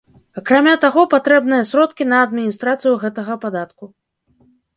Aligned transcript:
Акрамя 0.39 0.71
таго, 0.85 1.03
патрэбныя 1.13 1.67
сродкі 1.73 2.03
на 2.15 2.23
адміністрацыю 2.29 2.93
гэтага 3.05 3.37
падатку. 3.45 3.93